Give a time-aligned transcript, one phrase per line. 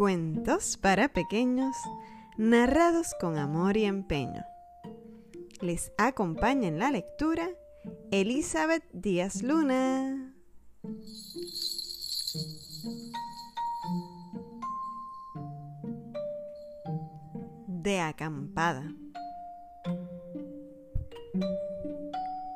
[0.00, 1.76] Cuentos para pequeños,
[2.38, 4.42] narrados con amor y empeño.
[5.60, 7.50] Les acompaña en la lectura
[8.10, 10.34] Elizabeth Díaz Luna.
[17.66, 18.94] De acampada.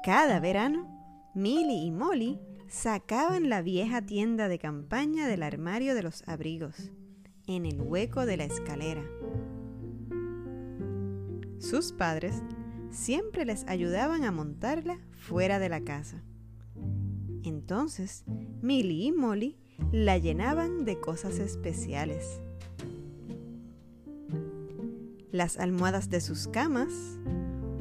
[0.02, 6.27] Cada verano, Milly y Molly sacaban la vieja tienda de campaña del armario de los
[6.27, 6.91] abrigos,
[7.47, 9.05] en el hueco de la escalera.
[11.59, 12.43] Sus padres
[12.91, 16.23] siempre les ayudaban a montarla fuera de la casa.
[17.43, 18.25] Entonces,
[18.62, 19.59] Milly y Molly
[19.93, 22.41] la llenaban de cosas especiales.
[25.33, 27.19] Las almohadas de sus camas,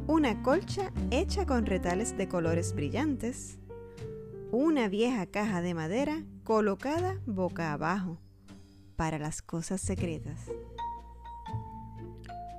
[0.08, 3.60] una colcha hecha con retales de colores brillantes,
[4.52, 8.23] una vieja caja de madera colocada boca abajo
[8.96, 10.40] para las cosas secretas.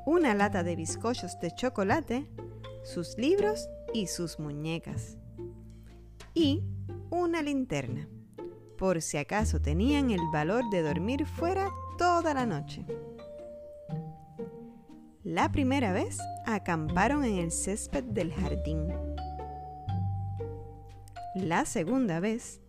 [0.06, 2.27] Una lata de bizcochos de chocolate,
[2.82, 5.16] sus libros y sus muñecas.
[6.34, 6.62] Y
[7.10, 8.08] una linterna,
[8.77, 12.84] por si acaso tenían el valor de dormir fuera toda la noche.
[15.22, 18.92] La primera vez acamparon en el césped del jardín.
[21.34, 22.60] La segunda vez,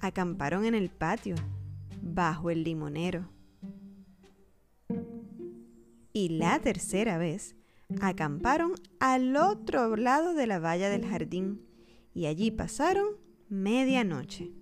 [0.00, 1.34] acamparon en el patio,
[2.02, 3.30] bajo el limonero.
[6.12, 7.56] Y la tercera vez,
[8.00, 11.66] acamparon al otro lado de la valla del jardín
[12.12, 13.16] y allí pasaron
[13.48, 14.52] medianoche.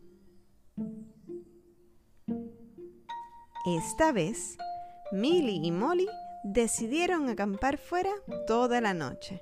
[3.67, 4.59] Esta vez,
[5.13, 6.09] Milly y Molly
[6.43, 8.11] decidieron acampar fuera
[8.47, 9.41] toda la noche.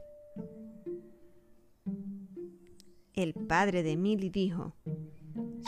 [3.14, 4.74] El padre de Milly dijo,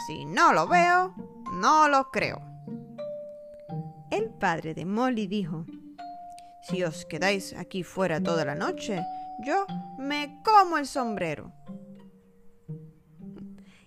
[0.07, 1.14] Si no lo veo,
[1.62, 2.42] no lo creo.
[4.11, 5.64] El padre de Molly dijo,
[6.61, 9.00] Si os quedáis aquí fuera toda la noche,
[9.46, 9.64] yo
[9.96, 11.52] me como el sombrero.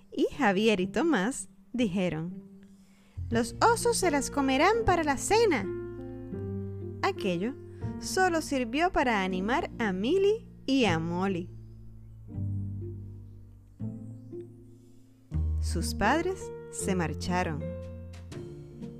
[0.09, 2.49] Y Javier y Tomás dijeron,
[3.29, 5.65] Los osos se las comerán para la cena.
[7.01, 7.55] Aquello
[7.99, 11.49] solo sirvió para animar a Milly y a Molly.
[15.59, 16.39] Sus padres
[16.75, 17.63] se marcharon.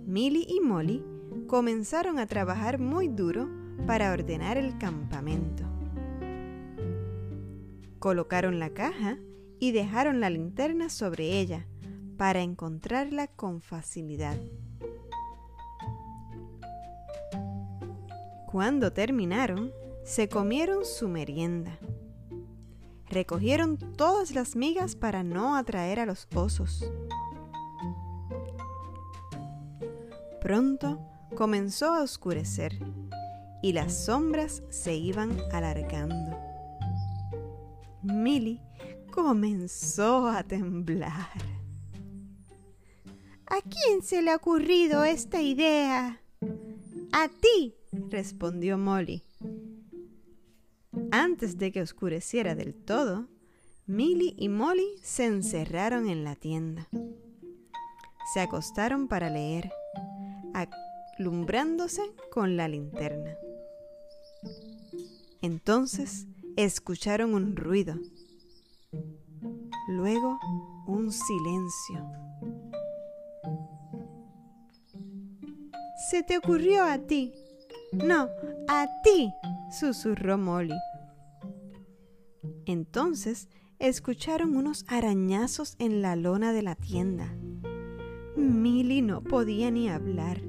[0.05, 1.03] Milly y Molly
[1.47, 3.49] comenzaron a trabajar muy duro
[3.85, 5.63] para ordenar el campamento.
[7.99, 9.17] Colocaron la caja
[9.59, 11.67] y dejaron la linterna sobre ella
[12.17, 14.37] para encontrarla con facilidad.
[18.45, 19.71] Cuando terminaron,
[20.05, 21.77] se comieron su merienda
[23.15, 26.83] recogieron todas las migas para no atraer a los osos.
[30.45, 30.99] Pronto
[31.35, 32.77] comenzó a oscurecer
[33.63, 36.37] y las sombras se iban alargando.
[38.03, 38.61] Milly
[39.11, 41.31] comenzó a temblar.
[43.47, 46.21] ¿A quién se le ha ocurrido esta idea?
[47.11, 47.73] A ti,
[48.11, 49.23] respondió Molly.
[51.09, 53.29] Antes de que oscureciera del todo,
[53.87, 56.87] Milly y Molly se encerraron en la tienda.
[58.35, 59.71] Se acostaron para leer,
[61.17, 62.01] alumbrándose
[62.31, 63.35] con la linterna.
[65.41, 67.95] Entonces escucharon un ruido,
[69.87, 70.39] luego
[70.87, 72.11] un silencio.
[76.09, 77.33] Se te ocurrió a ti.
[77.91, 78.29] No,
[78.67, 79.31] a ti,
[79.71, 80.75] susurró Molly.
[82.65, 83.47] Entonces
[83.79, 87.33] escucharon unos arañazos en la lona de la tienda.
[88.45, 90.41] Milly no podía ni hablar.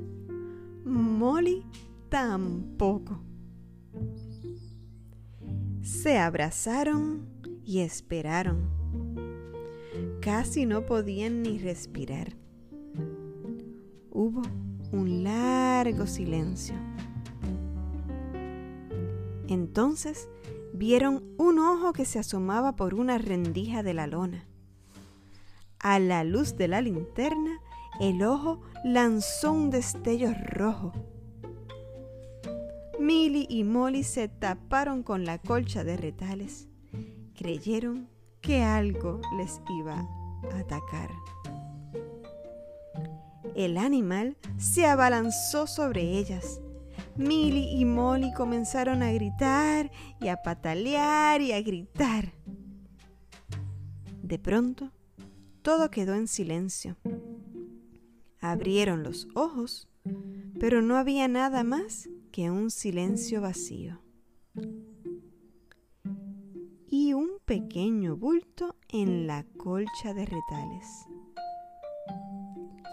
[0.84, 1.64] Molly
[2.08, 3.20] tampoco.
[5.82, 7.28] Se abrazaron
[7.64, 8.68] y esperaron.
[10.20, 12.36] Casi no podían ni respirar.
[14.10, 14.42] Hubo
[14.92, 16.74] un largo silencio.
[19.48, 20.28] Entonces
[20.72, 24.46] vieron un ojo que se asomaba por una rendija de la lona.
[25.78, 27.45] A la luz de la linterna,
[28.00, 30.92] el ojo lanzó un destello rojo.
[32.98, 36.68] Milly y Molly se taparon con la colcha de retales.
[37.34, 38.08] Creyeron
[38.40, 39.98] que algo les iba
[40.52, 41.10] a atacar.
[43.54, 46.60] El animal se abalanzó sobre ellas
[47.16, 49.90] Milly y Molly comenzaron a gritar
[50.20, 52.32] y a patalear y a gritar.
[54.22, 54.92] De pronto,
[55.62, 56.96] todo quedó en silencio.
[58.40, 59.88] Abrieron los ojos
[60.58, 64.00] pero no había nada más que un silencio vacío
[66.88, 71.06] y un pequeño bulto en la colcha de retales.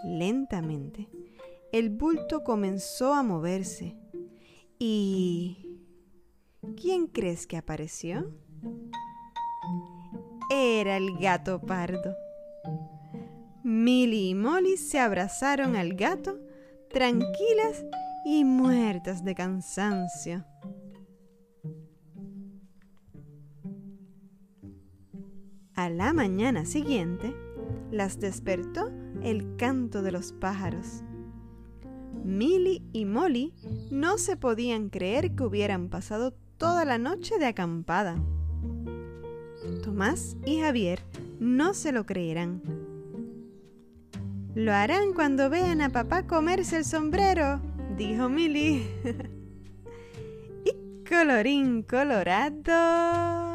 [0.04, 1.08] Lentamente,
[1.72, 3.96] el bulto comenzó a moverse
[4.78, 5.70] y...
[6.80, 8.32] ¿Quién crees que apareció?
[10.50, 12.14] Era el gato pardo.
[13.66, 16.38] Milly y Molly se abrazaron al gato,
[16.90, 17.82] tranquilas
[18.26, 20.44] y muertas de cansancio.
[25.74, 27.34] A la mañana siguiente,
[27.90, 28.90] las despertó
[29.22, 31.02] el canto de los pájaros.
[32.22, 33.54] Milly y Molly
[33.90, 38.22] no se podían creer que hubieran pasado toda la noche de acampada.
[39.82, 41.00] Tomás y Javier
[41.40, 42.83] no se lo creerán.
[44.54, 47.60] Lo harán cuando vean a papá comerse el sombrero,
[47.96, 48.86] dijo Milly.
[50.64, 53.53] y colorín colorado